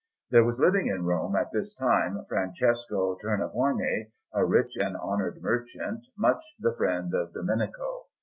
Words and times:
There 0.31 0.43
was 0.43 0.57
living 0.59 0.87
in 0.87 1.05
Rome 1.05 1.35
at 1.35 1.51
this 1.51 1.75
same 1.77 1.87
time 1.87 2.25
Francesco 2.27 3.19
Tornabuoni, 3.23 4.11
a 4.33 4.43
rich 4.43 4.71
and 4.83 4.97
honoured 4.97 5.39
merchant, 5.43 6.03
much 6.17 6.43
the 6.59 6.73
friend 6.73 7.13
of 7.13 7.33
Domenico. 7.33 8.07